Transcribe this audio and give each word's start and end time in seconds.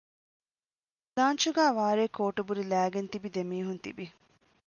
ލާންޗުގައި 1.15 1.73
ވާރޭ 1.77 2.05
ކޯޓުބުރި 2.17 2.63
ލައިގެން 2.71 3.09
ތިބި 3.11 3.29
ދެމީހުން 3.35 3.81
ތިވި 3.83 4.05